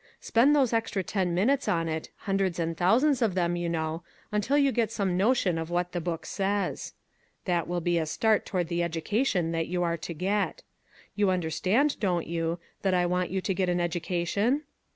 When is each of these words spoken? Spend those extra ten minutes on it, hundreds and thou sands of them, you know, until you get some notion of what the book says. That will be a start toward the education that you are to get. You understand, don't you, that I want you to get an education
Spend 0.19 0.55
those 0.55 0.73
extra 0.73 1.03
ten 1.03 1.35
minutes 1.35 1.67
on 1.67 1.87
it, 1.87 2.09
hundreds 2.25 2.57
and 2.57 2.75
thou 2.75 2.97
sands 2.97 3.21
of 3.21 3.35
them, 3.35 3.55
you 3.55 3.69
know, 3.69 4.01
until 4.31 4.57
you 4.57 4.71
get 4.71 4.91
some 4.91 5.15
notion 5.15 5.59
of 5.59 5.69
what 5.69 5.91
the 5.91 6.01
book 6.01 6.25
says. 6.25 6.93
That 7.45 7.67
will 7.67 7.81
be 7.81 7.99
a 7.99 8.07
start 8.07 8.43
toward 8.43 8.67
the 8.67 8.81
education 8.81 9.51
that 9.51 9.67
you 9.67 9.83
are 9.83 9.97
to 9.97 10.13
get. 10.15 10.63
You 11.15 11.29
understand, 11.29 11.99
don't 11.99 12.25
you, 12.25 12.57
that 12.81 12.95
I 12.95 13.05
want 13.05 13.29
you 13.29 13.41
to 13.41 13.53
get 13.53 13.69
an 13.69 13.79
education 13.79 14.63